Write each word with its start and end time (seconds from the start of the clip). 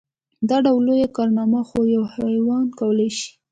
دا 0.49 0.57
ډول 0.65 0.81
لويه 0.87 1.07
کارنامه 1.17 1.61
خو 1.69 1.79
يو 1.95 2.03
حيوان 2.13 2.63
کولی 2.79 3.09
شي. 3.17 3.29